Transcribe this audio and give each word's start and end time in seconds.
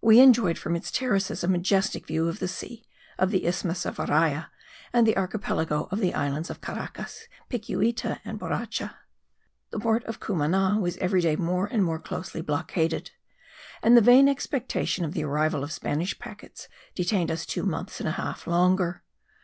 We 0.00 0.18
enjoyed 0.18 0.58
from 0.58 0.74
its 0.74 0.90
terraces 0.90 1.44
a 1.44 1.46
majestic 1.46 2.04
view 2.08 2.26
of 2.26 2.40
the 2.40 2.48
sea, 2.48 2.84
of 3.16 3.30
the 3.30 3.46
isthmus 3.46 3.86
of 3.86 3.98
Araya, 3.98 4.48
and 4.92 5.06
the 5.06 5.16
archipelago 5.16 5.86
of 5.92 6.00
the 6.00 6.14
islands 6.14 6.50
of 6.50 6.60
Caracas, 6.60 7.28
Picuita 7.48 8.18
and 8.24 8.40
Borracha. 8.40 8.96
The 9.70 9.78
port 9.78 10.02
of 10.06 10.18
Cumana 10.18 10.80
was 10.80 10.96
every 10.96 11.20
day 11.20 11.36
more 11.36 11.66
and 11.66 11.84
more 11.84 12.00
closely 12.00 12.40
blockaded, 12.40 13.12
and 13.80 13.96
the 13.96 14.00
vain 14.00 14.28
expectation 14.28 15.04
of 15.04 15.14
the 15.14 15.22
arrival 15.22 15.62
of 15.62 15.70
Spanish 15.70 16.18
packets 16.18 16.66
detained 16.96 17.30
us 17.30 17.46
two 17.46 17.62
months 17.62 18.00
and 18.00 18.08
a 18.08 18.18
half 18.18 18.48
longer. 18.48 19.04